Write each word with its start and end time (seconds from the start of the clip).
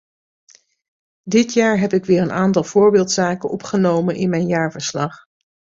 Dit 1.23 1.53
jaar 1.53 1.79
heb 1.79 1.93
ik 1.93 2.05
weer 2.05 2.21
een 2.21 2.31
aantal 2.31 2.63
voorbeeldzaken 2.63 3.49
opgenomen 3.49 4.15
in 4.15 4.29
mijn 4.29 4.47
jaarverslag. 4.47 5.17